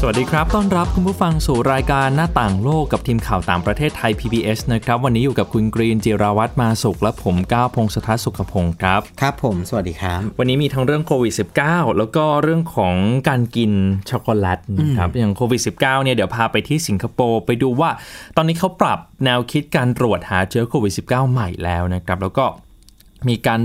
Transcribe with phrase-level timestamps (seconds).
[0.00, 11.34] สวัสดีครับ ต้อนรับคุณผู้ฟังสู่รายการหน้าต่างโลกกับทีมข่าวต่างประเทศไทย PBS นะครับ วันนี้อยู่กับคุณกรีนจิราวัตรมาสุขและผมก้าวพงศธรสุขพงศ์ครับ ครับผม สวัสดีครับ วันนี้มีทั้งเรื่องโควิด
[11.64, 12.94] -19 แล้วก็เรื่องของ
[13.28, 13.72] การกิน
[14.10, 17.90] ช็อกโกแลตนะครับ อย่างโควิด -19 เนี่ยเดี๋ยวพาไปที่สิงคโปร์ไปดูว่า
[18.36, 22.46] ตอนนี้เขาปรับแนวคิดการตรวจหาเชื้อโควิด -19 ใหม่แล้วนะครับ แล้วก็
[23.28, 23.60] มีการ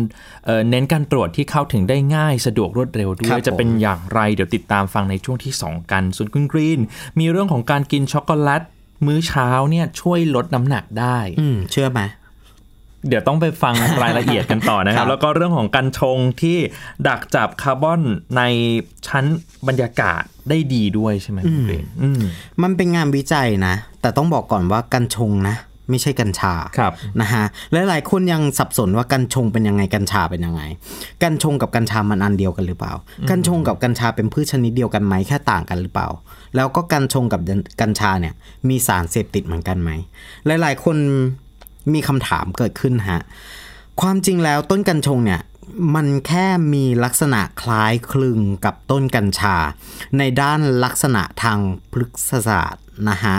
[0.45, 6.79] เอ่อเน้นการตรวจที่เข้าถึงได้ง่ายสะดวกรวดเร็วด้ครัวยบจะเป็นอย่างไร เดี๋ยวติดตามฟังในช่วงที่ 2 กัน ส่วนคุณกรีน
[7.19, 8.63] มีเรื่องของการกินช็อกโกแลต
[9.05, 12.01] มื้อเช้าเนี่ยช่วยลดน้ำหนักได้ อืมเชื่อไหม
[13.07, 16.57] เดี๋ยวต้องไปฟังรายละเอียดกันต่อนะคครัรับบแล้วก็เรื่องของการชงที่
[17.07, 18.01] ดักจับคาร์บอน
[18.37, 18.41] ใน
[19.07, 19.25] ชั้น
[19.67, 22.21] บรรยากาศได้ดีด้วยใช่ไหมคุณกรีนอืม
[22.63, 25.55] มันเป็นงานวิจัยนะ แต่ต้องบอกก่อนว่ากัญชงนะ
[25.91, 30.61] ไม่ใช่กัญชาครับนะฮะและหลายคนยังสับสนว่ากัญชงเป็นยังไงกัญชาเป็นยังไง
[31.23, 32.93] กัญชงกับกัญชามันอันเดียวกันหรือเปล่า
[33.29, 36.09] กัญชงกับกัญชาเป็นพืชชนิดเดียวกันไหมแค่ต่างกันหรือเปล่า
[36.55, 37.41] แล้วก็กัญชงกับ
[37.81, 38.33] กัญชาเนี่ย
[38.69, 39.91] มีสารเสพติดเหมือนกันไหม
[40.45, 40.97] หลาย ๆ คน
[41.93, 43.21] มีคำถามเกิดขึ้นฮะ
[44.01, 45.41] ความจริงแล้วต้นกัญชงเนี่ย
[45.95, 49.55] มันแค่มีลักษณะคล้ายคลึงกับต้นกัญชา
[50.17, 51.59] ในด้านลักษณะทาง
[51.91, 53.37] พฤกษศาสตร์นะฮะ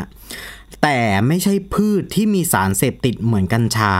[0.83, 3.95] แต่ไม่ใช่พืชที่มีสารเสพติดเหมือนกัญชา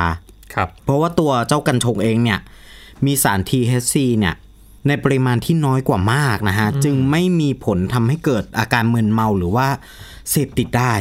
[0.55, 2.39] ครับ เพราะว่าตัวเจ้ากัญชงเองเนี่ย
[3.07, 4.35] มีสาร THC เนี่ย
[4.89, 9.69] ในปริมาณที่น้อยกว่ามากนะฮะ จึงไม่มีผลทำให้เกิดอาการมึนเมาหรือว่า
[10.31, 10.95] เสพติดได้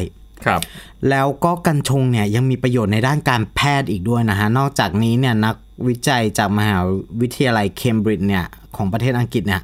[0.46, 0.62] ครับ
[1.10, 5.56] แล้วก็กัญชงเนี่ยยังมีประโยชน์ในด้านการแพทย์อีกด้วยนะฮะ นอกจากนี้เนี่ยนัก
[5.88, 6.78] วิจัยจากมหา
[7.22, 9.62] วิทยาลัยเคมบริดจ์เนี่ยของประเทศอังกฤษเนี่ย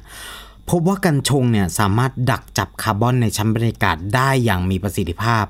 [0.70, 5.44] พบว่ากัญชงเนี่ยสามารถดักจับคาร์บอนในชั้นบรรยากาศได้อย่างมีประสิทธิภาพ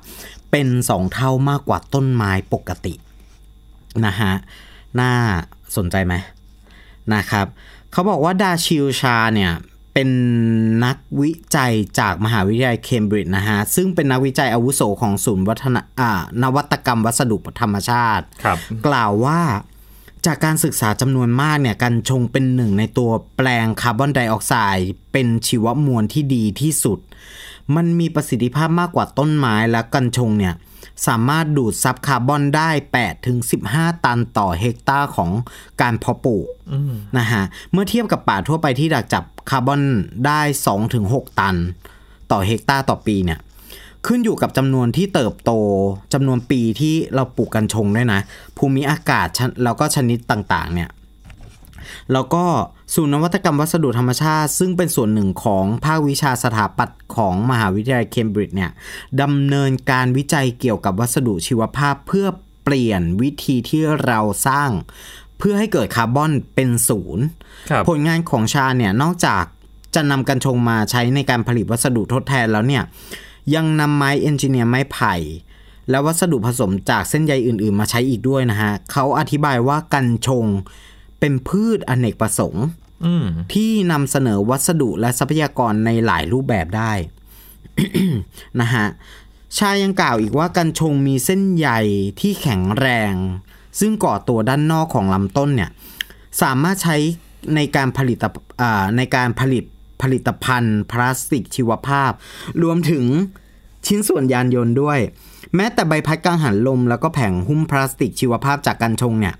[0.51, 2.93] เป็นสองเท่ามากกว่าต้นไม้ปกติ
[4.05, 4.33] นะฮะ
[4.99, 5.11] น่า
[5.77, 6.13] สนใจไหม
[7.13, 7.45] นะครับ
[7.91, 9.51] เขาบอกว่าดาชิลชาเนี่ย
[9.93, 10.09] เป็น
[10.85, 16.11] นักวิจัยจากมหาวิทยาลัยเคมบริดจ์นะฮะ ซึ่งเป็นนักวิจัยอาวุโสของศูนย์วัฒนอ่า
[16.43, 19.41] นวัตกรรมวัสดุธรรมชาติครับกล่าวว่า
[20.25, 26.99] จากการศึกษาจำนวนมากเนี่ยกัญชงเป็นหนึ่งในตัวแปลงคาร์บอนไดออกไซด์เป็นชีวมวลที่ดีที่สุด
[27.75, 30.53] มันมีประสิทธิภาพมากกว่าต้นไม้และกัญชงเนี่ย
[31.07, 32.69] สามารถดูดซับคาร์บอนได้
[32.99, 33.37] 8ถึง
[33.71, 35.31] 15 ตันต่อเฮกตาร์ของ
[35.81, 36.47] การเพาะปลูก
[37.17, 39.81] นะฮะเมื่อเทียบกับป่าทั่วไปที่ดักจับคาร์บอน
[40.25, 41.55] ได้2ถึง6ตัน
[42.31, 43.39] ต่อเฮกตาร์ต่อปีเนี่ย
[44.07, 45.51] ขึ้นอยู่กับจำนวนที่เติบโต
[46.13, 48.21] จำนวนปีที่เราปลูกกัญชงด้วยนะ
[48.57, 50.89] ภูมิอากาศชนแล้วก็ชนิดต่างๆ เนี่ย
[52.13, 52.45] แล้วก็
[52.93, 58.71] ศูนย์นวัตกรรมวัสดุธรรมชาติ ซึ่งเป็นส่วนหนึ่งของภาควิชาสถาปัตย์ของมหาวิทยาลัยเคมบริดจ์เนี่ย
[59.21, 62.27] ดำเนินการวิจัยเกี่ยวกับวัสดุชีวภาพเพื่อ
[62.63, 64.69] เปลี่ยนวิธีที่เราสร้าง
[65.37, 67.25] เพื่อให้เกิดคาร์บอนเป็นศูนย์
[67.69, 69.43] ครับผลงานของชาเนี่ยนอกจาก
[69.95, 72.83] จะนำกัญชงมาใช้ในการผลิตวัสดุทดแทนแล้วเนี่ย
[73.55, 75.15] ยังนำไม้เอนจิเนียร์ไม้ไผ่
[75.89, 80.45] และวัสดุผสมจากเส้นใยอื่นๆ มาใช้อีกด้วยนะฮะเขาอธิบายว่ากัญชง
[81.19, 82.65] เป็นพืชอเนกประสงค์
[83.05, 86.93] อืมที่นำเสนอวัสดุและทรัพยากรในหลายรูปแบบได้
[88.61, 88.85] นะฮะ
[89.57, 91.69] ชายังกล่าวอีกว่ากัญชงมีเส้นใย
[92.19, 93.13] ที่แข็งแรง
[93.79, 95.69] ซึ่งก่อตัวด้านนอกของลำต้นเนี่ย
[96.41, 96.97] สามารถใช้
[97.55, 98.17] ในการผลิต
[98.61, 99.63] อ่าในการผลิต
[100.01, 102.11] ผลิตภัณฑ์พลาสติกชีวภาพ
[102.63, 103.03] รวมถึง
[103.89, 104.99] ชิ้นส่วนยานยนต์ด้วย
[105.55, 109.35] แม้แต่ใบพัดกังหันลม แล้วก็แผงหุ้มพลาสติกชีวภาพจากกัญชงเนี่ย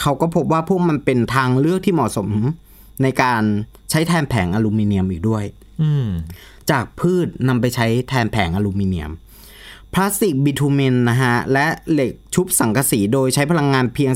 [0.00, 2.28] เขาก็พบว่าพวกมันเป็นทางเลือกที่เหมาะสม
[3.02, 3.42] ในการ
[3.90, 5.44] ใช้แทนแผงอลูมิเนียมอีกด้วย
[5.82, 6.08] อืม
[6.70, 9.12] จากพืชนำไปใช้แทนแผงอลูมิเนียม
[9.94, 14.10] พลาสติกบิทูเมนนะฮะ และเหล็กชุบสังกะสีโดยใช้พลังงานเพียง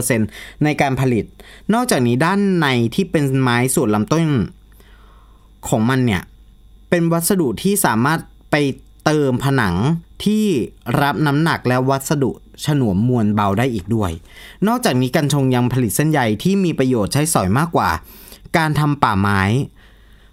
[0.00, 1.24] 15-16%ในการผลิต
[1.74, 4.24] นอกจากนี้ด้านในที่เป็นไม้ส่วนลำต้น
[5.68, 6.22] ของมันเนี่ย
[6.90, 8.20] เป็นวัสดุที่สามารถ
[8.58, 8.68] ไป
[9.06, 9.74] เติมผนัง
[10.24, 10.44] ที่
[11.02, 12.30] รับน้ำหนักและวัสดุ
[12.64, 14.10] ฉนวมมวลเบาได้อีกด้วย
[14.66, 17.90] นอกจากนี้กัญชงยังผลิตเส้นใยที่มีประโยชน์ใช้สอยมากกว่า
[18.56, 19.42] การทำป่าไม้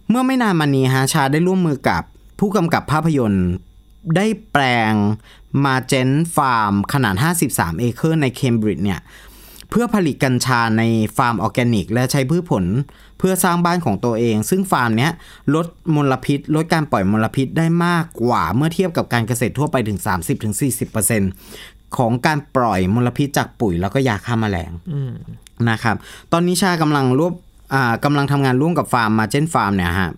[0.10, 2.04] เมื่อไม่นานมานี้ฮะชาห์ได้ร่วมมือกับ
[2.40, 3.48] ผู้กำกับภาพยนตร์
[4.16, 4.94] ได้แปลง
[5.66, 7.16] Margent Farm ขนาด
[7.48, 9.00] 53 เอเคอร์ในเคมบริดจ์เนี่ย
[9.75, 10.84] เพื่อผลิตกัญชาใน
[11.18, 12.66] ฟาร์มออร์แกนิก และใช้พืชผล
[13.18, 15.12] เพื่อสร้างบ้านของตัวเอง ซึ่งฟาร์มเนี้ย
[15.56, 20.00] ลดมลพิษ ลดการปล่อยมลพิษได้มากกว่าเมื่อเทียบกับการเกษตรทั่วไปถึง
[20.78, 24.72] 30-40%ของการปล่อยมลพิษจากปุ๋ยแล้วก็ยาฆ่าแมลง
[25.70, 25.96] นะครับ
[26.31, 27.34] ตอนนี้ชากำลังรวบ
[27.74, 30.12] อ่ากำลังทำงานร่วมกับฟาร์มมาเจนฟาร์มเนี่ยฮะ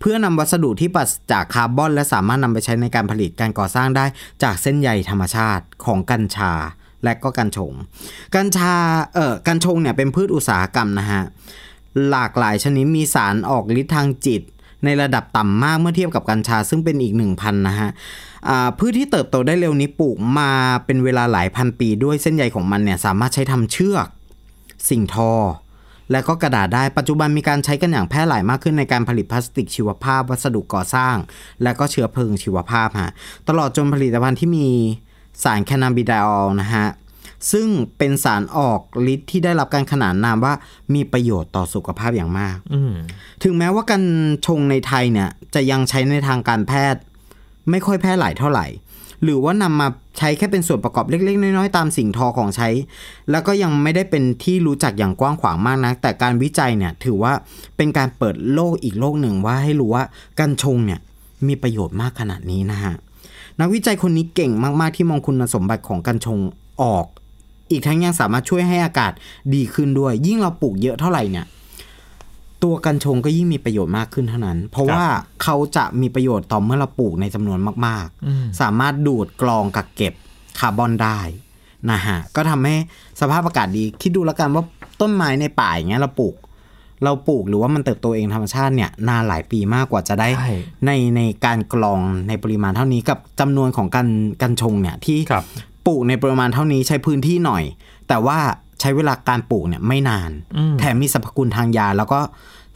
[0.00, 4.04] เพื่อนำวัสดุที่ปราศจากคาร์บอน และสามารถนำไปใช้ในการผลิตการก่อสร้างได้
[4.42, 6.52] จากเส้นใยธรรมชาติของกัญชา
[7.06, 7.72] และก็กัญชง
[8.34, 8.74] กัญชา
[9.14, 11.22] เอ่อกัญชงเนี่ยเป็นพืชอุตสาหกรรมนะฮะ
[12.10, 14.42] หลากหลายชนิดมีสารออกฤทธิ์ทางจิต
[14.84, 17.90] ในระดับต่ำมากเมื่อเทียบกับกัญชาซึ่งเป็นอีกหนึ่งพันนะฮะ
[18.78, 20.50] พืชที่เติบโตได้เร็วนี้ปลูกมา
[20.84, 24.06] เป็นเวลาหลายพันปีด้วยเส้นใยของมันเนี่ยสามารถใช้ทำเชือก
[24.88, 25.32] สิ่งทอ
[26.10, 31.16] และก็กระดาษได้ปัจจุบันมีการใช้กันอย่างแพร่หลายมากขึ้นในการผลิตพลาสติกชีวภาพ วัสดุก่อสร้าง
[31.62, 33.12] และก็เชื้อเพลิงชีวภาพฮะ
[33.48, 34.68] ตลอดจนผลิตภัณฑ์ที่มี
[35.42, 36.86] สารแคนาบิไดออลนะฮะ
[37.52, 37.68] ซึ่ง
[37.98, 38.80] เป็นสารออก
[39.12, 40.54] ฤทธิ์ที่ได้รับการขนานนามว่า
[40.94, 42.94] มีประโยชน์ต่อสุขภาพอย่างมากอืม
[43.42, 44.02] ถึงแม้ว่ากัญ
[44.46, 47.00] ชงในไทยเนี่ย จะยังใช้ในทางการแพทย์
[47.70, 48.66] ไม่ค่อยแพร่หลายเท่าไหร่
[49.22, 49.88] หรือว่านำมา
[50.18, 52.68] ใช้แค่เป็นส่วนประกอบเล็ก ๆ น้อย ๆ ตามสิ่งทอของใช้
[53.30, 57.32] แล้วก็ยังไม่ได้เป็นที่รู้จักอย่างกว้างขวางมากนะแต่การวิจัยเนี่ย ถือว่า
[57.76, 60.04] เป็นการเปิดโลกอีกโลกหนึ่งว่าให้รู้ว่า
[60.38, 61.00] กัญชงเนี่ย
[61.46, 62.94] มีประโยชน์มากขนาดนี้นะฮะ
[63.60, 66.38] นักวิจัยคนนี้เก่งมาก ๆ ที่มองคุณสมบัติของกัญชง
[66.82, 67.06] ออก
[67.70, 69.12] อีกทั้งยังสามารถช่วยให้อากาศ
[69.54, 71.46] ดีขึ้นด้วย ยิ่งเราปลูกเยอะเท่าไหร่เนี่ย
[72.62, 75.04] ตัวกัญชงก็ยิ่งมีประโยชน์มากขึ้นเท่านั้น เพราะว่า
[75.42, 80.14] เขาจะมีประโยชน์ต่อเมื่อเราปลูกในจำนวนมาก ๆ สามารถดูดกรองกักเก็บ
[80.58, 81.20] คาร์บอนได้
[81.90, 82.74] นะฮะก็ทำให้
[83.20, 84.64] สภาพอากาศดีคิดดูแล้วกันว่า
[85.00, 86.34] ต้นไม้ในป่าอย่างเงี้ยเราปลูก
[87.04, 90.52] เราปลูกหรือว่ามันเติบโตเองธรรมชาติเนี่ยนานหลายปีมากกว่าจะได้ใช่
[90.86, 94.08] ในในการกรองในปริมาณเท่านี้กับจำนวนของกัน
[94.42, 95.44] กัญชงเนี่ยที่ครับ
[95.86, 97.64] ปลูกในปริมาณเท่านี้ใช้พื้นที่หน่อย
[98.08, 98.38] แต่ว่า
[98.80, 100.30] ใช้เวลาการปลูกเนี่ยไม่นาน
[100.78, 102.20] แถมมีสรรพคุณทางยา แล้วก็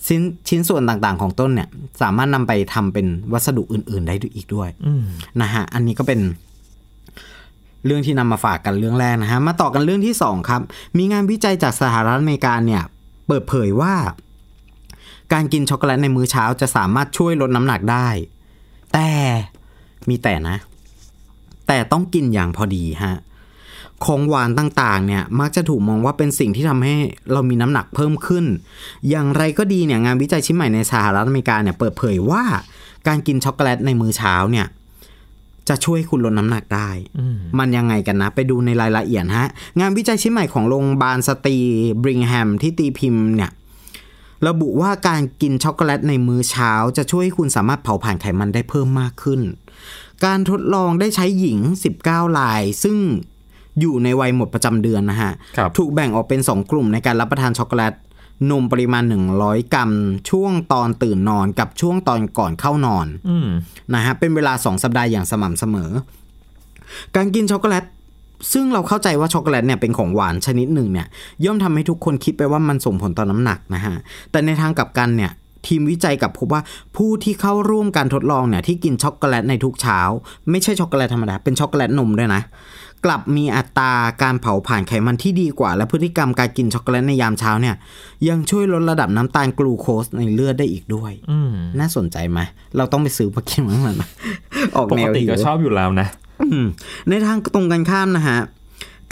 [0.06, 1.68] ชิ้นชิ้นส่วนต่างๆ ของต้นเนี่ย
[2.02, 5.02] สามารถนำไปทำเป็นวัสดุอื่น ๆ ได้อีกด้วยอืม
[5.40, 6.20] นะฮะอันนี้ก็เป็น
[7.86, 10.62] เรื่องที่นำมาฝากกันเรื่องแรกนะฮะ มาต่อกันเรื่องที่สองครับ
[10.98, 12.82] มีงานวิจัยจากสหรัฐอเมริกาเนี่ย
[13.30, 13.94] เปิดเผยว่า
[15.32, 18.08] การกินช็อกโกแลตในมื้อเช้าจะสามารถช่วยลดน้ำหนักได้
[18.92, 19.08] แต่
[20.08, 20.56] มีแต่นะ
[21.66, 23.16] แต่ต้องกินอย่างพอดีฮะ
[24.04, 26.94] ของหวานต่างๆ เนี่ยมักจะถูกมองว่าเป็นสิ่งที่ทำให้
[27.32, 28.44] เรามีน้ำหนักเพิ่มขึ้น
[29.08, 32.44] อย่างไรก็ดีเนี่ยงานวิจัยชิ้นใหม่ในสหรัฐอเมริกาเนี่ยเปิดเผยว่า
[33.08, 34.66] การกินช็อกโกแลตในมื้อเช้าเนี่ย
[35.70, 36.90] จะช่วยให้คุณลดน้ำหนักได้
[37.58, 39.48] มันยังไงกันนะ ไปดูในรายละเอียดฮะ
[39.80, 41.56] งานวิจัยชิ้นใหม่ของโรงพยาบาลสตรี
[42.02, 43.50] บริงแฮมที่ตีพิมพ์เนี่ย
[44.48, 49.40] ระบุว่าการกินช็อกโกแลตในมื้อเช้า จะช่วยให้คุณสามารถเผาผลาญไขมันได้เพิ่มมากขึ้น
[50.24, 51.58] การทดลองได้ใช้หญิง
[52.00, 52.96] 19ราย ซึ่ง
[53.80, 57.92] อยู่ในวัยหมดประจำเดือนนะฮะครับถูกแบ่งออกเป็น 2 กลุ่มในการรับประทานช็อกโกแลต
[58.50, 59.04] นมปริมาณ
[59.38, 59.90] 100 กรัม
[60.30, 63.48] ช่วงตอนตื่นนอนกับช่วงตอนก่อนเข้านอนอืม
[63.94, 65.90] นะฮะเป็นเวลา 2 สัปดาห์อย่างสม่ำเสมอ
[67.16, 67.84] การกินช็อกโกแลต
[68.52, 71.06] ซึ่งเราเข้าใจว่าช็อกโกแลตเนี่ยเป็นของหวานชนิดหนึ่งเนี่ย
[71.44, 73.94] ย่อมทำให้ทุกคนคิดไปว่ามันส่งผลต่อน้ำหนักนะฮะ
[74.30, 75.32] แต่ในทางกลับกันเนี่ย
[75.66, 76.62] ทีมวิจัยกลับพบว่า
[76.96, 80.00] ผู้ที่เข้าร่วมการทดลองเนี่ยที่กินช็อกโกแลตในทุกเช้า
[80.50, 82.42] ไม่ใช่ช็อกโกแลตธรรมดาเป็นช็อกโกแลตนมด้วยนะ
[83.04, 83.92] กลับมีอัตรา
[84.22, 87.74] การเผาผลาญไขมันที่ดีกว่า และพฤติกรรมการกินช็อกโกแลตในยามเช้าเนี่ย
[88.28, 92.40] ยังช่วยลดระดับน้ำตาลกลูโคสในเลือดได้อีกด้วยอืมน่าสนใจไหม
[92.76, 93.96] เราต้องไปซื้อมากินมั้งมัน
[94.76, 96.08] ออกแนวปกติหิวก็ชอบอยู่แล้วนะ
[96.42, 96.66] อืม
[97.08, 98.38] ในทางตรงกันข้ามนะฮะ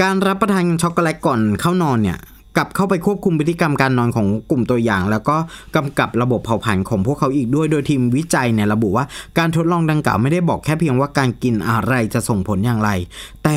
[0.03, 2.19] การรับประทานช็อกโกแลตก่อนเข้านอนเนี่ย
[2.59, 5.37] กลับเข้าไปควบคุมพฤติกรรมการนอนของกลุ่มตัวอย่าง แล้วก็
[5.77, 9.05] กำกับระบบเผาผลาญของพวกเขาอีกด้วยโดยทีมวิจัยเนี่ยระบุว่า
[9.39, 12.91] การทดลองดังกล่าวไม่ได้บอกแค่เพียงว่าการกินอะไรจะส่งผลอย่างไร
[13.45, 13.57] แต่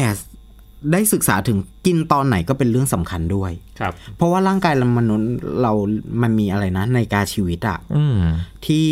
[0.91, 5.31] ได้ศึกษาถึงกินตอนไหนก็เป็นเรื่องสำคัญด้วย ครับ เพราะว่าร่างกายเรามนุษย์
[5.61, 5.73] เรา
[6.21, 8.17] มันมีอะไรนะในการชีวิตอะอืม
[8.65, 8.87] ที่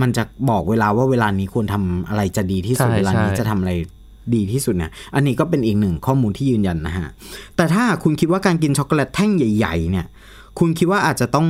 [0.00, 3.72] มันจะบอกเวลาว่าเวลานี้ควรทำอะไรจะดีที่สุดใช่เวลานี้ใช่จะทำอะไร
[4.34, 7.08] ดีที่สุดเนี่ย อันนี้ก็เป็นอีกหนึ่งข้อมูลที่ยืนยันนะฮะ
[7.56, 10.06] แต่ถ้าคุณคิดว่าการกินช็อกโกแลตแท่งใหญ่ ๆ เนี่ย
[10.58, 11.46] คุณคิดว่าอาจจะต้อง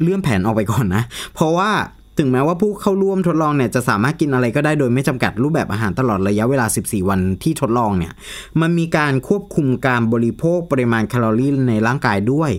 [0.00, 1.02] เลื่อนแผนออกไปก่อนนะ
[1.34, 1.70] เพราะว่า
[2.18, 8.12] ถึงแม้ว่าผู้เข้าร่วมทดลองเนี่ยจะสามารถกินอะไรก็ได้โดยไม่จำกัดรูปแบบอาหารตลอดระยะเวลา 14 วันที่ทดลองเนี่ย
[8.60, 12.50] มันมีการควบคุมการบริโภคปริมาณแคลอรี่ในร่างกายด้วย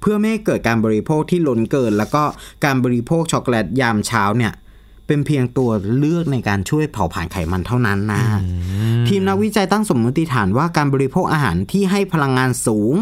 [0.00, 2.22] เพื่อไม่ให้เกิดการบริโภคที่ล้นเกิน แล้วก็
[2.64, 4.52] การบริโภคช็อกโกแลตยามเช้าเนี่ย
[5.06, 8.22] เป็นเพียงตัวเลือกในการช่วยเผาผลาญไขมันเท่านั้นนะ
[9.08, 12.94] ทีมนักวิจัยตั้งสมมติฐานว่าการบริโภคอาหารที่ให้พลังงานสูง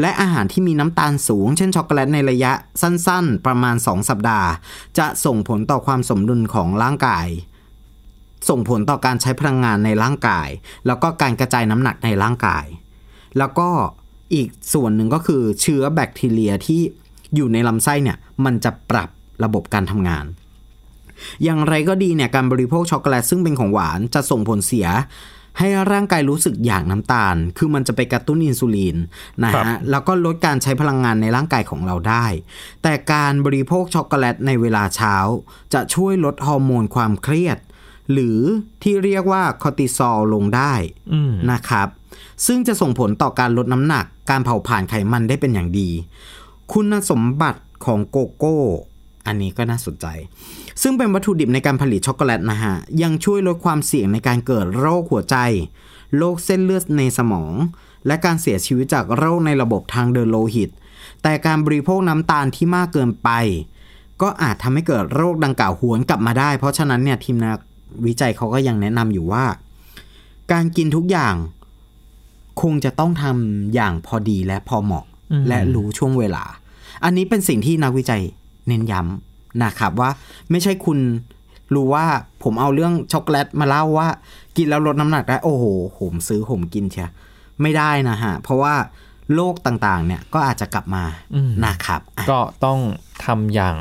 [0.00, 4.48] และอาหารที่มีน้ำตาลสูง เช่นช็อกโกแลตในระยะสั้นๆ ประมาณ 2 สัปดาห์
[4.98, 7.26] จะส่งผลต่อความสมดุลของร่างกาย
[8.48, 10.48] ส่งผลต่อการใช้พลังงานในร่างกาย
[10.86, 12.66] แล้วก็การกระจายน้ำหนักในร่างกาย
[13.38, 13.68] แล้วก็
[14.34, 16.80] อีกส่วนหนึ่งก็คือเชื้อแบคทีเรียที่
[17.34, 19.08] อยู่ในลำไส้เนี่ยมันจะปรับ
[19.44, 20.24] ระบบการทำงาน
[21.44, 24.88] อย่างไรก็ดีเนี่ยการบริโภคช็อกโกแลตซึ่งเป็นของหวานจะส่งผลเสีย
[25.58, 28.96] ให้ร่างกายรู้สึกอยากน้ำตาล คือมันจะไปกระตุ้นอินซูลิน
[29.44, 32.26] นะครับฮะแล้วก็ลดการใช้พลังงานในร่างกายของเราได้
[32.82, 35.16] แต่การบริโภคช็อกโกแลตในเวลาเช้า
[35.74, 37.58] จะช่วยลดฮอร์โมนความเครียด
[38.12, 38.38] หรือ
[38.82, 40.74] ที่เรียกว่าคอร์ติซอลลงได้
[41.12, 41.88] อืมนะครับ
[42.46, 45.90] ซึ่งจะส่งผลต่อการลดน้ำหนัก การเผาผลาญไขมันได้เป็นอย่างดี
[46.72, 48.58] คุณสมบัติของโกโก้
[49.26, 50.06] อันนี้ก็น่าสนใจ
[50.82, 55.36] ซึ่งเป็นวัตถุดิบในการผลิตช็อกโกแลตนะฮะ ยังช่วยลดความเสี่ยงในการเกิดโรคหัวใจ
[56.16, 57.52] โรคเส้นเลือดในสมอง
[58.06, 60.70] และการเสียชีวิตจากโรคในระบบทางเดินโลหิต
[61.22, 63.30] แต่การบริโภคน้ำตาลที่มากเกินไป
[64.22, 67.58] ก็อาจทำให้เกิดโรคดังกล่าวหวนกลับมาได้ เพราะฉะนั้นเนี่ยทีมนัก
[68.06, 69.44] วิจัยเขาก็ยังแนะนำอยู่ว่า
[70.52, 71.34] การกินทุกอย่าง
[72.62, 75.04] คงจะต้องทำอย่างพอดีและพอเหมาะ
[75.48, 76.44] และรู้ช่วงเวลา
[77.04, 78.22] อันนี้เป็นสิ่งที่นักวิจัย
[78.68, 80.10] เน้นย้ำนะครับว่า
[80.50, 80.98] ไม่ใช่คุณ
[81.74, 82.06] รู้ว่า
[82.42, 84.08] ผมเอาเรื่องช็อกโกแลตมาเล่าว่า
[84.56, 85.64] กินแล้วลดน้ำหนักได้โอ้โห
[85.98, 87.10] ผมซื้อผมกินเชีย
[87.62, 88.74] ไม่ได้นะฮะ เพราะว่า
[89.34, 91.04] โรคต่างๆ เนี่ยก็อาจจะกลับมา
[91.34, 92.78] อืมนะครับอะก็ต้อง
[93.24, 93.76] ทำอย่าง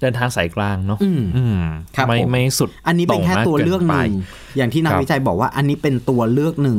[0.00, 1.60] เดินทางสายกลางเนาะอืมอืม
[1.96, 6.78] ครับไม่ผมไม่สุด อันนี้เป็นแค่งมาตัวเลือกหนึ่งไปอย่างที่นักครับวิจัยบอกว่าอันนี้เป็นตัวเลือกหนึ่ง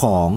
[0.00, 0.28] ของ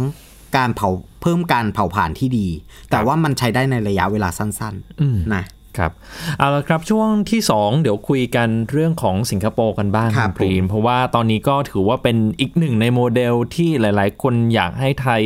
[0.58, 0.90] การเผา
[1.22, 2.48] เพิ่มการเผาผลาญที่ดี
[2.92, 5.44] แต่ว่ามันใช้ได้ในระยะเวลาสั้นอืมๆนะ
[5.78, 5.92] ครับ
[6.38, 15.22] เอาละครับช่วงที่ 2 เดี๋ยวคุยกันเรื่องของสิงคโปร์กันบ้างครับคุณกรีนเพราะว่าตอนนี้ก็ถือว่าเป็นอีกหนึ่งในโมเดลที่หลาย ๆ คนอยากให้ไทย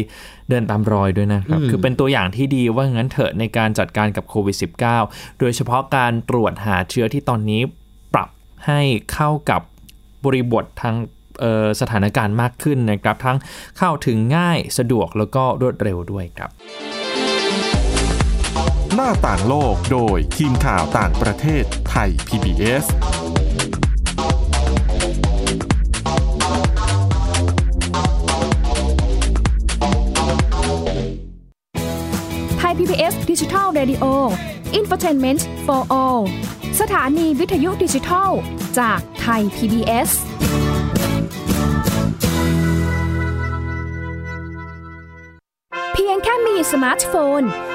[0.49, 4.55] เดินตามรอยด้วยนะครับ คือเป็นตัวอย่างที่ดีว่างั้นเถอะในการจัดการกับโควิด
[4.97, 7.61] -19 โดยเฉพาะการตรวจหาเชื้อที่ตอนนี้
[8.13, 8.29] ปรับ
[8.65, 8.81] ให้
[9.13, 9.61] เข้ากับ
[10.25, 10.95] บริบททาง
[11.41, 13.37] เอ่อสถานการณ์มากขึ้นนะครับ ทั้ง
[13.77, 16.49] เข้าถึงง่ายสะดวกแล้วก็รวดเร็วด้วยครับ
[18.95, 22.85] หน้าต่างโลกโดยทีมข่าวต่างประเทศไทย PBS
[32.57, 34.05] ไทย PBS ดิจิทัล Radio
[34.79, 36.21] Infotainment for All
[36.81, 38.29] สถานีวิทยุดิจิทัล
[38.79, 40.09] จากไทย PBS
[45.93, 47.43] เพียงแค่มีสมาร์ทโฟน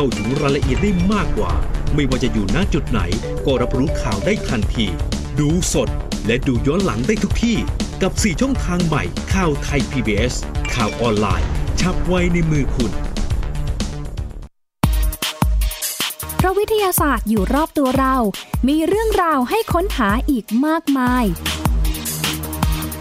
[0.00, 1.52] เข้าถึงรายละเอียดได้มากกว่า
[1.94, 3.00] ไม่ว่าจะอยู่ณจุดไหน
[3.46, 4.86] ก็รับรู้ข่าวได้ทันที
[5.38, 5.88] ดูสด
[6.26, 7.56] และดูย้อนหลังได้ทุกที่
[8.02, 9.02] กับ 4 ช่องทางใหม่
[9.34, 10.34] ข่าวไทย PBS
[10.74, 11.48] ข่าวออนไลน์
[11.80, 12.92] ชับไว้ในมือคุณ
[16.36, 18.16] เพราะวิทยาศาสตร์อยู่รอบตัวเรา
[18.68, 21.24] มีเรื่องราวให้ค้นหาอีกมากมาย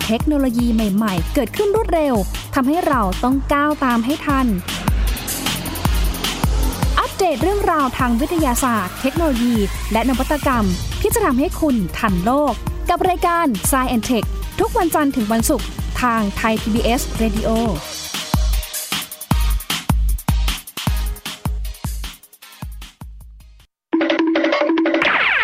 [0.06, 2.16] เทคโนโลยีใหม่ ๆ เกิดขึ้นรวดเร็ว
[2.56, 4.48] ทำให้เราต้องก้าวตามให้ทัน
[7.20, 9.56] เดตเรื่องราวทางวิทยาศาสตร์ เทคโนโลยี
[9.92, 10.66] และนวัตกรรม
[11.02, 12.54] ที่จะทำให้คุณทันโลก
[12.90, 14.28] กับรายการ s c i e n t e c h
[14.60, 15.68] ทุกวันจันทร์ถึงวันศุกร์
[16.02, 17.50] ทางไทย PBS Radio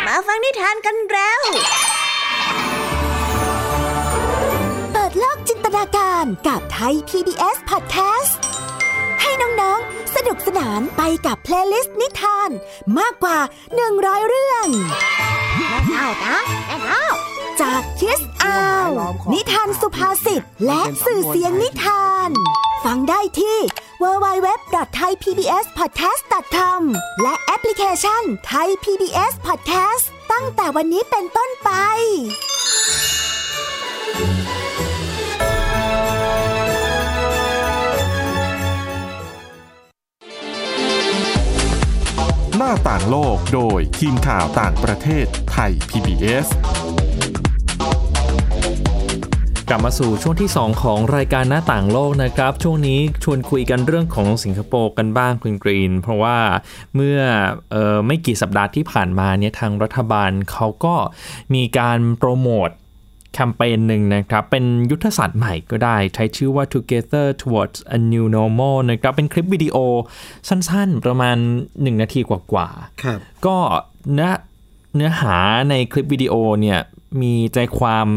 [0.05, 1.41] มาฟังนิทานกันแล้ว
[4.91, 8.33] เปิดโลกจินตนาการกับไทย PBS Podcast
[9.21, 12.49] ให้น้อง ๆ สนุกสนานไปกับ playlist นิทาน
[12.99, 13.39] มากกว่า
[13.83, 14.67] 100 เรื่อง
[15.57, 17.05] แม่เท่านะแม่เท่า
[17.61, 18.89] จากคิสอาว
[19.33, 22.29] นิทานสุภาษิตและสื่อเสียงนิทาน
[22.83, 23.57] ฟังได้ที่
[24.01, 26.81] www.thaipbspodcast.com
[27.21, 31.69] และแอปพลิเคชัน Thai PBS Podcast ตั้งแต่วันนี้เป็นต้นไป
[42.63, 46.47] หน้าต่างโลกโดยทีมข่าวต่างประเทศไทย PBS
[49.69, 56.37] กลับมาสู่ช่วงที่ 2 ของรายการหน้าต่างโลกนะครับ ช่วงนี้ชวนคุยกันเรื่องของสิงคโปร์กันบ้างคุณกรีน เพราะว่า
[56.95, 57.19] เมื่อ
[57.73, 60.95] ออไม่กี่สัปดาห์ที่ผ่านมาเนี่ยทางรัฐบาลเขาก็
[61.53, 62.69] มีการโปรโมท
[63.33, 69.77] แคมเปญหนึ่งนะครับ เป็นยุทธศาสตร์ใหม่ก็ได้ ใช้ชื่อว่า Together Towards a New Normal นะครับ เป็นคลิปวิดีโอ
[70.47, 71.37] สั้นๆ ประมาณ
[71.69, 73.57] 1 นาทีกว่าๆครับก็
[74.13, 74.31] เนื้อ
[74.95, 75.35] เนื้อหา
[75.69, 76.79] ในคลิปวิดีโอเนี่ย
[77.21, 78.07] มีใจความ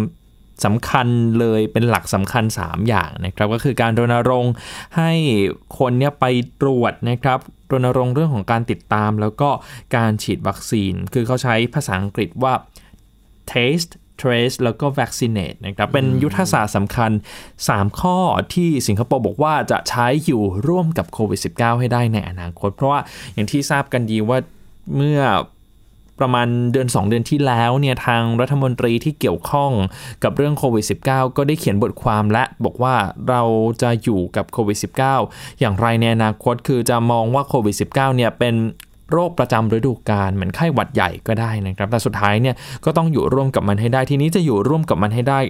[0.64, 1.08] สำคัญ
[1.38, 4.52] เลยเป็นหลักสำคัญ 3 อย่างนะครับ ก็คือการรณรงค์
[4.96, 5.12] ให้
[5.78, 6.24] คนเนี่ยไป
[6.62, 7.38] ตรวจนะครับ
[7.72, 9.50] รณรงค์เรื่องของการติดตามแล้วก็
[9.96, 12.54] การฉีดวัคซีน คือเขาใช้ภาษาอังกฤษว่า
[13.52, 17.10] taste trace แล้วก็ vaccinate นะครับเป็นยุทธศาสตร์สำคัญ
[17.54, 18.18] 3 ข้อ
[18.54, 23.00] ที่สิงคโปร์บอกว่าจะใช้อยู่ร่วมกับโควิด -19 ให้ได้ในอนาคต เพราะว่า
[23.34, 24.38] อย่างที่ทราบกันดีว่า
[24.96, 25.20] เมื่อ
[26.22, 29.70] ประมาณเดือน 2 เดือนที่แล้วเนี่ยทางรัฐมนตรีที่เกี่ยวข้อง
[30.22, 32.94] กับเรื่องโควิด -19 ก็ได้เขียนบทความและบอกว่า
[33.28, 33.42] เรา
[33.82, 34.78] จะอยู่กับโควิด
[35.18, 38.54] -19 อย่างไรในอนาคตคือจะมองว่าโควิด -19 เนี่ยเป็น
[39.12, 45.40] โรคประจำฤดูกาลเหมือนไข้หวัดใหญ่ก็ได้นะครับแต่สุดท้ายเนี่ยก็ต้องอยู่ร่วมกับมันให้ได้ ทีนี้จะอยู่ร่วมกับมันให้ได้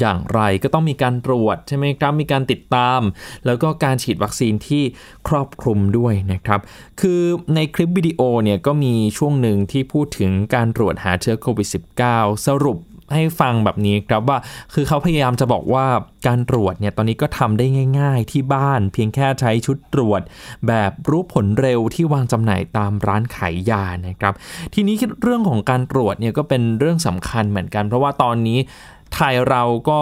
[0.00, 3.00] อย่างไรก็ต้องมีการตรวจใช่ไหมครับ มีการติดตาม
[3.46, 4.82] แล้วก็การฉีดวัคซีนที่
[5.28, 6.60] ครอบคลุมด้วยนะครับ
[7.00, 7.22] คือ
[7.54, 11.68] ในคลิปวิดีโอเนี่ยก็มีช่วงหนึ่งที่พูดถึงการตรวจหาเชื้อโควิด
[12.08, 12.78] -19 สรุป
[13.14, 14.38] ให้ฟังแบบนี้ครับว่า
[14.74, 15.86] คือเขาพยายามจะบอกว่า
[16.26, 17.66] การตรวจเนี่ยตอนนี้ก็ทำได้
[18.00, 20.22] ง่าย ๆ ที่บ้าน เพียงแค่ใช้ชุดตรวจ
[20.66, 24.34] แบบรู้ผลเร็วที่วางจำหน่ายตามร้านขายยานะครับ
[24.74, 28.58] ทีนี้เรื่องของการตรวจเนี่ยก็เป็นเรื่องสำคัญเหมือนกัน เพราะว่าตอนนี้
[29.14, 29.98] ไทยเราก็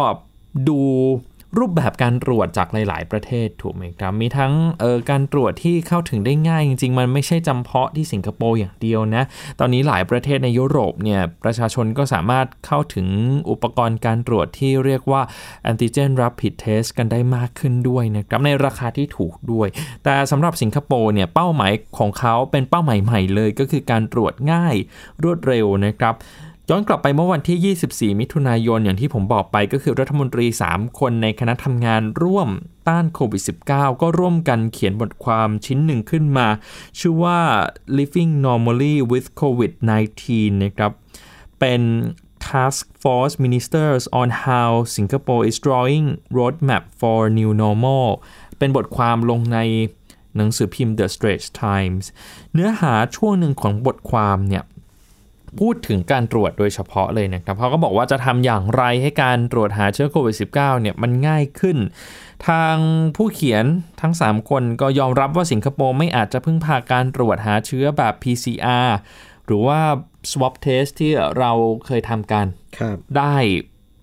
[0.68, 0.80] ดู
[1.58, 9.22] รูปแบบการตรวจจากหลาย ๆ ประเทศถูกไหมครับ มีทั้งเออการตรวจที่เข้าถึงได้ง่าย จริง ๆ มันไม่ใช่จำเพาะที่สิงคโปร์อย่างเดียวนะ
[9.60, 13.06] ตอนนี้หลายประเทศในยุโรปเนี่ยประชาชนก็สามารถเข้าถึง
[13.50, 15.22] อุปกรณ์การตรวจที่เรียกว่า
[15.70, 19.68] antigen rapid test กันได้มากขึ้นด้วยนะครับในราคาที่ถูกด้วย
[20.04, 24.74] แต่สำหรับสิงคโปร์เนี่ยเป้าหมายของเขาเป็นเป้าหมายใหม่เลยก็คือการตรวจง่าย
[25.22, 26.14] รวดเร็วนะครับ
[26.70, 32.48] ย้อนกลับไปเมื่อวันที่ 24 มิถุนายนอย่างที่ผมบอกไปก็คือรัฐมนตรี 3 คนในคณะทำงานร่วม
[32.88, 36.48] ต้านโควิด -19 ก็ร่วมกันเขียนบทความชิ้นหนึ่งขึ้นมา
[36.98, 37.40] ชื่อว่า
[37.98, 40.22] living normally with COVID-19
[40.64, 40.92] นะครับ
[41.60, 41.82] เป็น
[42.46, 46.06] Task Force Ministers on how Singapore is drawing
[46.38, 48.08] roadmap for new normal
[48.58, 49.58] เป็นบทความลงใน
[50.36, 52.04] หนังสือพิมพ์ The Straits Times
[52.54, 54.64] เนื้อหาช่วงหนึ่งของบทความเนี่ย
[55.60, 61.78] พูดถึงการตรวจโดยเฉพาะเลยนะครับเขาก็บอกว่าจะทำอย่างไรให้การตรวจหาเชื้อโควิด -19 เนี่ยมันง่ายขึ้น
[62.48, 62.76] ทาง
[63.16, 63.64] ผู้เขียน
[64.00, 68.90] ทั้ง 3 คนก็ยอมรับว่าสิงคโปร์ไม่อาจจะพึ่งพาการตรวจหาเชื้อแบบ PCR
[69.46, 69.80] หรือว่า
[70.30, 71.52] swab test ที่เรา
[71.86, 72.46] เคยทำกัน
[72.78, 73.36] ครับได้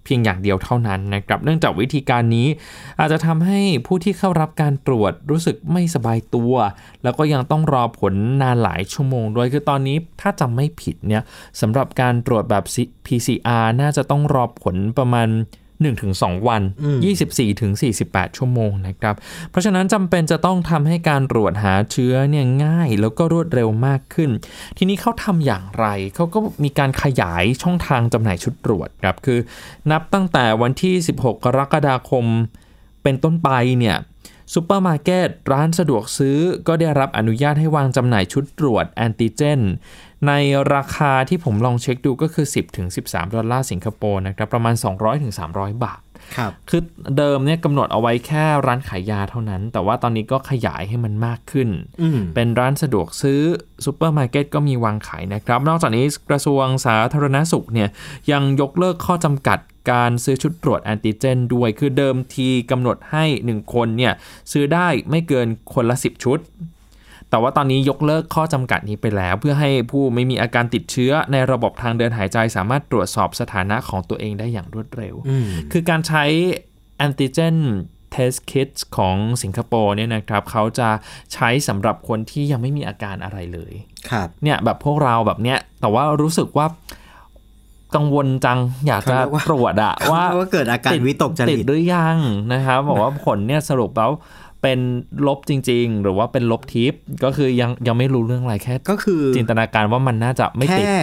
[0.03, 2.47] เพียงอย่างเดียวเท่านั้นนะครับ เนื่องจากวิธีการนี้
[2.99, 6.53] อาจจะทำให้ผู้ที่เข้ารับการตรวจรู้สึกไม่สบายตัว
[7.03, 11.23] แล้วก็ยังต้องรอผลนานหลายชั่วโมงด้วยคือตอนนี้ถ้าจำไม่ผิดเนี่ย
[11.61, 12.63] สำหรับการตรวจแบบ
[13.05, 15.27] PCR น่าจะต้องรอผลประมาณ
[15.89, 16.62] 1-2 วัน
[17.50, 19.15] 24-48 ชั่วโมงนะครับ
[19.52, 24.30] เพราะฉะนั้นจำเป็นจะต้องทำให้การตรวจหาเชื้อเนี่ยง่าย แล้วก็รวดเร็วมากขึ้น
[24.78, 29.39] ทีนี้เขาทำอย่างไร เขาก็มีการขยายช่องทางจำหน่ายชุดตรวจครับ คือ
[29.91, 32.26] นับตั้งแต่วันที่ 16 กรกฎาคม
[33.04, 33.98] เป็นต้นไปเนี่ย
[34.54, 39.62] ซูเปอร์มาร์เก็ตร้านสะดวกซื้อก็ได้รับอนุญาตให้วางจำหน่ายชุดตรวจแอนติเจน
[40.27, 40.34] ใน
[40.75, 42.45] ราคาที่ผมลองเช็คดูก็คือ
[42.89, 44.75] 10-13 ดอลลาร์สิงคโปร์นะครับ ประมาณ
[45.29, 46.01] 200-300 บาท
[46.38, 46.81] ครับคือ
[47.17, 51.69] เดิมเนี่ยกำหนดเอาไว้แค่ร้านขายยาเท่านั้น แต่ว่าตอนนี้ก็ขยายให้มันมากขึ้น
[52.01, 53.41] อืมเป็นร้านสะดวกซื้อ
[53.86, 57.89] ซูเปอร์มาร์เก็ตก็มีวางขายนะครับ นอกจากนี้กระทรวงสาธารณสุขเนี่ย
[58.31, 59.60] ยังยกเลิกข้อจำกัด
[59.91, 64.13] การซื้อชุดตรวจแอนติเจน ด้วยคือเดิมทีกำหนดให้ 1 คนเนี่ย
[64.51, 66.39] ซื้อได้ไม่เกินคนละ 10 ชุด
[67.32, 76.24] แต่ว่าตอนนี้ยกเลิกข้อจำกัดนี้ไปแล้ว เพื่อให้ผู้ไม่มีอาการติดเชื้อในระบบทางเดินหายใจสามารถตรวจสอบสถานะของตัวเองได้อย่างรวดเร็วอืมคือการใช้
[76.98, 77.56] แอนติเจน
[78.15, 80.89] test kits ของสิงคโปร์เนี่ยนะครับเขาจะ
[81.34, 83.74] ใช้สำหรับคนที่ยังไม่มีอาการอะไรเลย
[84.10, 86.67] ครับเนี่ยแบบพวกเราแบบเนี้ยแต่ว่ารู้สึกว่า
[87.96, 92.17] กังวลจังอยากจะเขาเรียกว่าตรวจอะว่าว่าเกิดอาการวิตกจริตติดหรือยัง
[92.54, 94.12] นะครับบอกว่าผลเนี่ยสรุปแล้ว
[94.62, 94.80] เป็น
[95.28, 96.93] ลบจริง ๆ หรือว่าเป็นลบทิป
[97.24, 100.95] ก็คือยังยังไม่รู้เรื่องอะไรแค่ ก็คือจินตนาการว่ามันน่าจะไม่ติดแค่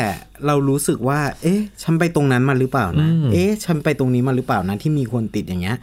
[0.46, 5.76] เรารู้สึกว่า เอ๊ะ ฉันไปตรงนั้นมาหรือเปล่านะอืมเอ๊ะ ฉันไปตรงนี้มาหรือเปล่านะ ที่มีคนติดอย่างเงี้ย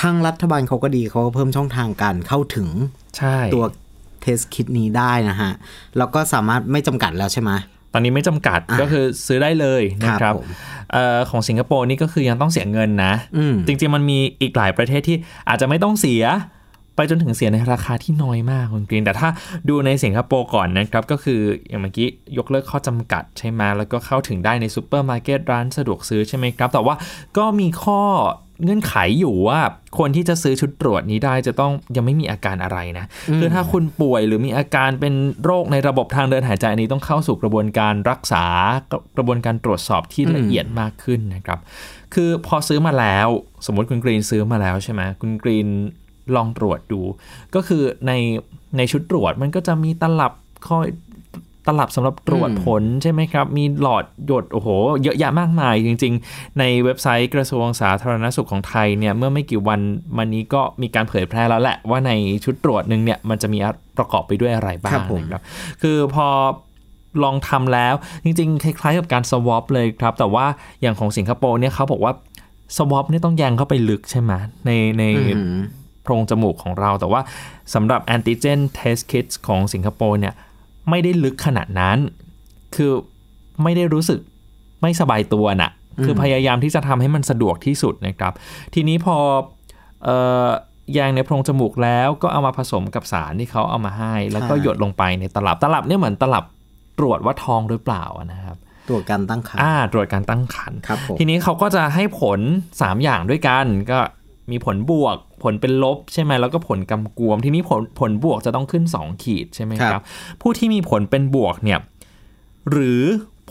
[0.00, 2.68] ทางรัฐบาลเขาก็ดีเขาก็เพิ่มช่องทางการเข้าถึง
[3.16, 3.64] ใช่ตัว
[4.22, 5.52] test kit นี้ได้นะฮะ
[5.98, 7.50] แล้วก็สามารถไม่จำกัดแล้วใช่ไหม
[7.92, 10.48] ตอนนี้ไม่จำกัดอะก็คือซื้อได้เลยนะครับ ครับผม
[10.92, 15.16] เอ่อของสิงคโปร์นี่ก็คือยังต้องเสียเงินนะอืมจริงๆมันมีอีกหลายประเทศที่
[15.48, 16.22] อาจจะไม่ต้องเสีย
[16.96, 19.28] ไปจนถึงเสียในราคาที่น้อยมากคุณกรีน แต่ถ้า
[19.68, 26.94] ดูในสิงคโปร์ก่อนนะครับ ก็คืออย่างเมื่อกี้ยกเลิกข้อจำกัดใช่ไหมแล้วก็เข้าถึงได้ในซูเปอร์มาร์เก็ตร้านสะดวกซื้อใช่ไหมครับ แต่ว่า
[27.38, 28.00] ก็มีข้อ
[28.62, 29.60] เงื่อนไขอยู่ว่า
[29.98, 33.06] คนที่จะซื้อชุดตรวจนี้ได้จะต้องยังไม่มีอาการอะไรนะ
[33.38, 38.44] คือถ้าคุณป่วยหรือมีอาการเป็นโรคในระบบทางเดินหายใจอันนี้ต้องเข้าสู่กระบวนการรักษา
[39.16, 41.58] กระบวนการตรวจสอบที่ละเอียดมากขึ้นนะครับ
[42.14, 43.28] คือพอซื้อมาแล้ว
[43.66, 45.68] สมมติคุณกรีนซื้อมาแล้วใช่ไหมคุณกรีน
[46.36, 47.00] ลองตรวจดู
[47.54, 48.12] ก็คือใน
[48.76, 50.32] ในชุดตรวจมันก็จะมีตลับ
[50.68, 50.86] คอย
[51.68, 54.68] ตลับสำหรับตรวจผลใช่ไหมครับ มีหลอดหยดโอ้โห
[55.02, 59.80] เยอะแยะมากมายจริง ๆ ในเว็บไซต์กระทรวงสาธารณสุขของไทยเนี่ยเมื่อไม่กี่วัน
[60.16, 62.12] มานี้ก็มีการเผยแพร่แล้วแหละว่าใน
[62.44, 63.58] ชุดตรวจหนึ่งเนี่ยมันจะมี
[63.98, 65.42] ประกอบไปด้วยอะไรบ้าครังบผมนะครับ
[65.82, 66.26] คือพอ
[67.24, 70.46] ลองทำแล้วจริง ๆ คล้ายๆ กับการสวอปเลยครับ แต่ว่า
[70.80, 72.12] อย่างของสิงคโปร์เนี่ยเขาบอกว่า
[72.76, 74.32] สวอปเนี่ยต้องแยงเข้าไปลึกใช่ไหม
[74.66, 75.04] ในใน
[75.36, 75.56] อืม
[76.04, 77.20] โพรงจมูกของเรา แต่ว่า
[77.74, 80.34] สำหรับ antigen test kits ของสิงคโปร์เนี่ย
[80.90, 81.98] ไม่ได้ลึกขนาดนั้น
[82.74, 82.92] คือ
[83.62, 84.20] ไม่ได้รู้สึก
[84.82, 85.70] ไม่สบายตัวน่ะ
[86.04, 88.32] คือพยายามที่จะทำให้มันสะดวกที่สุดนะครับ
[88.74, 89.16] ทีนี้พอ
[90.04, 90.48] เอ่อ
[90.98, 96.44] ยางในโพรงจมูกแล้วก็เอามาผสมกับสารที่เขาเอามาให้ แล้วก็ค่ะหยดลงไปในตลับตลับเนี่ยเหมือนตลับ
[96.98, 98.56] ตรวจว่าท้องหรือเปล่าอะนะครับ
[98.88, 102.40] ตรวจการตั้งครรภ์อ่า ตรวจการตั้งครรภ์ครับผมทีนี้เขาก็จะให้ผล
[102.72, 103.98] 3 อย่างด้วยกัน ก็
[104.50, 110.04] มีผลบวก ผลเป็นลบใช่ไหมแล้วก็ผลกำกวม ทีนี้ผลผลบวกจะต้องขึ้น 2 ขีดใช่ไหมคครัรับบ
[110.40, 111.78] ผู้ที่มีผลเป็นบวกเนี่ย
[112.70, 113.02] หรือ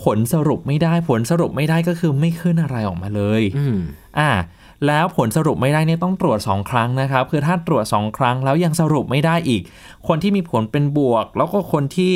[0.04, 3.78] ผลสรุปไม่ได้ผลสรุปไม่ได้ก็คือไม่ขึ้นอะไรออกมาเลยอืม
[4.18, 4.30] อ่า
[4.86, 9.62] แล้วผลสรุปไม่ได้เนี่ยต้องตรวจ 2 ครั้งนะครับ คือถ้าตรวจ 2 ครั้งแล้วยังสรุปไม่ได้อีก
[10.08, 12.14] คนที่มีผลเป็นบวก แล้วก็คนที่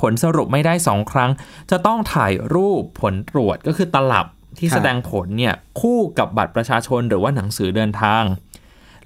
[0.00, 1.30] ผลสรุปไม่ได้ 2 ครั้ง
[1.70, 4.26] จะต้องถ่ายรูปผลตรวจก็คือตลับ
[4.58, 8.22] ที่ครับแสดงผลเนี่ยคู่กับบัตรประชาชนหรือว่าหนังสือเดินทาง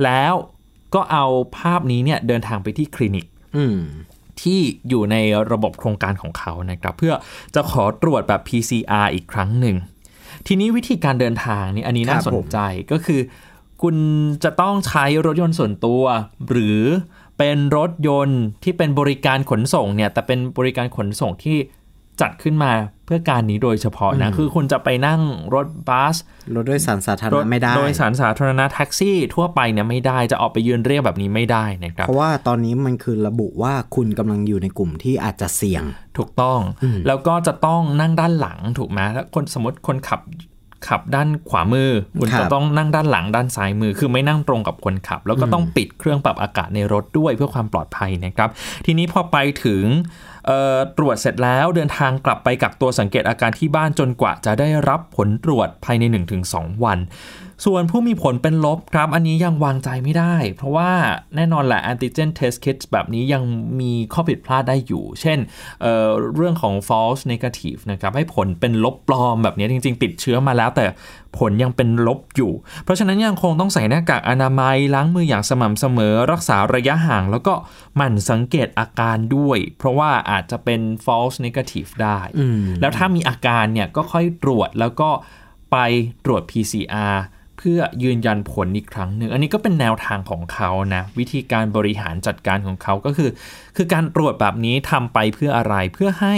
[0.04, 0.32] แล้ว
[0.94, 1.24] ก็เอา
[1.58, 3.26] ภาพนี้เนี่ยเดินทางไปที่คลินิก
[3.56, 3.78] อืม
[4.40, 5.16] ที่อยู่ใน
[5.52, 7.14] ระบบโครงการของเขานะครับเพื่อ
[7.54, 9.76] จะขอตรวจแบบ PCR อีกครั้งหนึ่ง
[10.46, 12.58] ทีนี้วิธีการเดินทางนี่อันนี้น่าครับสผนมใจ
[12.92, 13.20] ก็คือ
[13.82, 13.96] คุณ
[14.44, 16.02] จะต้องใช้รถยนต์ส่วนตัว
[16.48, 16.80] หรือ
[17.38, 21.56] เป็นรถยนต์ที่เป็นบริการขนส่งเนี่ยแต่เป็นบริการขนส่งที่
[22.20, 22.72] จัดขึ้นมา
[23.06, 25.20] เพื่อการนี้โดยเฉพาะนะ คือคุณจะไปนั่ง
[25.54, 26.16] รถบัส
[26.54, 35.82] รถโดยสารสาธารรณะถไม่ได้ โดยสารสาธารณะแท็กซี่ทั่วไปเนี่ยไม่ได้จะออกไปยืนเรียกแบบนี้ไม่ได้นะครับ เพราะว่าตอนนี้มันคือระบุว่าคุณกำลังอยู่ในกลุ่มที่อาจจะเสี่ยง
[36.18, 36.60] ถูกต้อง
[37.06, 40.20] แล้วก็จะต้องนั่งด้านหลังถูกไหมถ้าคนสมมติคนขับ
[40.88, 48.48] ขับด้านขวามือ คุณครับจะต้องนั่งด้านหลังด้านซ้ายมือ คือไม่นั่งตรงกับคนขับ แล้วก็ต้องปิดเครื่องปรับอากาศในรถด้วยเพื่อความปลอดภัยนะครับ
[48.86, 50.31] ทีนี้พอไปถึงเอ่อ
[50.98, 56.04] ตรวจเสร็จแล้วเดินทางกลับไปกักตัวสังเกตอาการที่บ้านจนกว่าจะได้รับผลตรวจภายใน
[56.44, 56.98] 1-2 วัน
[57.64, 60.90] ส่วนผู้มีผลเป็นลบครับ อันนี้ยังวางใจไม่ได้ เพราะว่า
[61.36, 63.42] แน่นอนแหละ antigen test kits แบบนี้ยัง
[63.80, 65.40] มีข้อผิดพลาดได้อยู่ chen
[65.82, 70.86] เอ่อเรื่องของ false negative นะครับให้ผลเป็นลบปลอมแบบนี้จริง ๆ ติดเชื้อมาแล้วแต่
[71.38, 72.52] ผลยังเป็นลบอยู่
[72.84, 77.54] เพราะฉะนั้นยังคงต้องใส่หน้ากากอนามัยล้างมืออย่างสม่ำเสมอ รักษาระยะห่าง แล้วก็
[77.96, 82.18] หมั่นสังเกตอาการด้วย เพราะว่าอาจจะเป็น false negative ได้
[82.80, 85.10] แล้วถ้ามีอาการเนี่ยก็ค่อยตรวจแล้วก็
[85.72, 85.76] ไป
[86.24, 93.30] ตรวจ PCR เพื่อยืนยันผลอีกครั้งหนึ่ง อันนี้ก็เป็นแนวทางของเขานะ วิธีการบริหารจัดการของเขาก็คือ
[93.76, 96.36] คือการตรวจแบบนี้ทำไปเพื่ออะไรเพื่อให้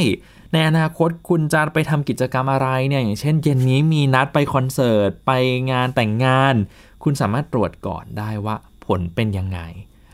[0.52, 5.32] ในอนาคตคุณจะไปทำกิจกรรมอะไรเนี่ยอย่างเช่น เย็นนี้มีนัดไปคอนเสิร์ต ไป
[5.70, 6.54] งานแต่งงาน
[7.02, 8.56] คุณสามารถตรวจก่อนได้ว่า
[8.86, 9.60] ผลเป็นยังไง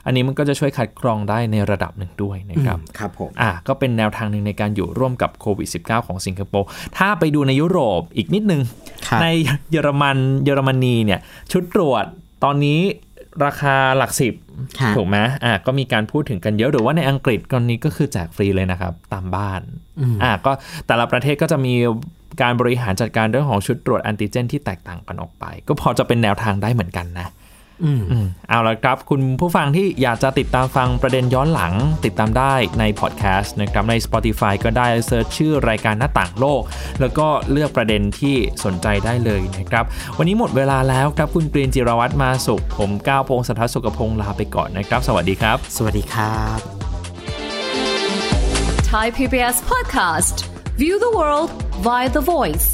[0.07, 8.63] อันนี้มันก็จะช่วยคัดกรองได้ในระดับหนึ่งด้วยนะครับครับผมอะก็เป็นแนวทางหนึ่งในการอยู่ร่วมกับโควิด -19 ของสิงคโปร์ถ้าไปดูในยุโรปอีกนิดนึง
[9.07, 9.27] ครับใน
[9.71, 11.21] เยอรมันเยอรมนีเนี่ย
[11.53, 12.05] ชุดตรวจ
[12.45, 12.81] ตอนนี้
[13.45, 14.35] ราคาหลักสิบ
[14.79, 19.61] ครับถูกไหมอะก็มีการพูดถึงกันเยอะหรือว่าในอังกฤษตอนนี้ก็คือแจกฟรีเลยนะครับ ตามบ้าน
[20.23, 20.53] อะก็
[20.87, 21.75] แต่ละประเทศก็จะมี
[22.43, 27.40] การบริหารจัดการเรื่องของชุดตรวจแอนติเจนที่แตกต่างกันออกไป ก็พอจะเป็นแนวทางได้เหมือนกันนะอืม
[27.85, 28.03] อืม
[28.49, 31.73] เอาละครับ คุณผู้ฟังที่อยากจะติดตามฟังประเด็นย้อนหลัง
[32.05, 36.63] ติดตามได้ในพอดแคสต์นะครับใน Spotify ก็ได้ search ชื่อรายการหน้าต่างโลก
[37.01, 39.85] แล้วก็เลือกประเด็นที่สนใจได้เลยนะครับ
[40.19, 46.59] วันนี้หมดเวลาแล้วครับ คุณกรีนจิรวัตรมาสุข ผมก้าวพงศธรสุขพงศ์ลาไปก่อนนะครับ สวัสดีครับ สวัสดีครับ
[48.93, 50.37] Thai PBS podcast.
[50.77, 51.51] View the world
[51.87, 52.67] via the voice.